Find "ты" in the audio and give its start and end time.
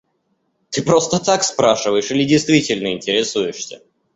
0.71-0.81